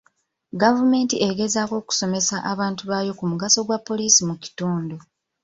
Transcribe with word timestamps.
Gavumenti 0.61 1.15
egezaako 1.27 1.73
okusomesa 1.81 2.35
abantu 2.51 2.81
baayo 2.89 3.11
ku 3.19 3.23
mugaso 3.31 3.59
gwa 3.67 3.77
poliisi 3.87 4.21
mu 4.29 4.35
kitundu. 4.43 4.97